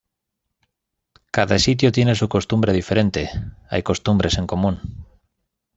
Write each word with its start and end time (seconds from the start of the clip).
Cada 1.29 1.59
sitio 1.59 1.91
tiene 1.91 2.15
su 2.15 2.27
costumbre 2.27 2.73
diferente, 2.73 3.29
hay 3.69 3.83
costumbres 3.83 4.39
en 4.39 4.47
común. 4.47 4.81